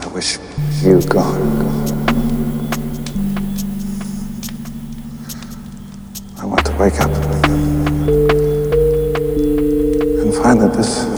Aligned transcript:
I 0.00 0.06
wish 0.14 0.38
you 0.82 1.02
gone. 1.02 1.42
I 6.38 6.44
want 6.44 6.64
to 6.66 6.72
wake 6.76 7.00
up 7.00 7.10
and 10.22 10.34
find 10.34 10.60
that 10.60 10.72
this. 10.74 11.17